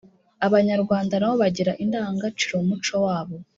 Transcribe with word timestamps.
abanyarwanda 0.47 1.13
na 1.17 1.27
bo 1.29 1.35
bagira 1.43 1.71
indangagaciro 1.83 2.53
mu 2.59 2.65
muco 2.69 2.95
wabo. 3.05 3.35